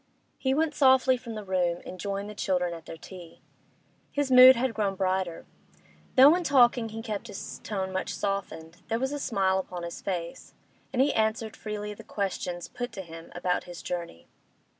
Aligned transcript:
He 0.39 0.55
went 0.55 0.73
softly 0.73 1.15
from 1.15 1.35
the 1.35 1.43
room, 1.43 1.79
and 1.85 1.99
joined 1.99 2.27
the 2.27 2.33
children 2.33 2.73
at 2.73 2.87
their 2.87 2.97
tea. 2.97 3.39
His 4.11 4.31
mood 4.31 4.55
had 4.55 4.73
grown 4.73 4.95
brighter. 4.95 5.45
Though 6.15 6.33
in 6.33 6.43
talking 6.43 6.89
he 6.89 7.03
kept 7.03 7.27
his 7.27 7.59
tone 7.63 7.91
much 7.93 8.15
softened, 8.15 8.77
there 8.87 8.97
was 8.97 9.11
a 9.11 9.19
smile 9.19 9.59
upon 9.59 9.83
his 9.83 10.01
face, 10.01 10.55
and 10.91 11.03
he 11.03 11.13
answered 11.13 11.55
freely 11.55 11.93
the 11.93 12.03
questions 12.03 12.67
put 12.67 12.91
to 12.93 13.03
him 13.03 13.31
about 13.35 13.65
his 13.65 13.83
journey. 13.83 14.27